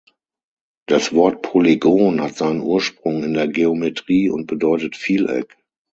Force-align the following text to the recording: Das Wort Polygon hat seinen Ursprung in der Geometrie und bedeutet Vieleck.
Das 0.87 1.13
Wort 1.13 1.43
Polygon 1.43 2.21
hat 2.23 2.35
seinen 2.35 2.61
Ursprung 2.61 3.21
in 3.23 3.35
der 3.35 3.47
Geometrie 3.47 4.31
und 4.31 4.47
bedeutet 4.47 4.95
Vieleck. 4.95 5.55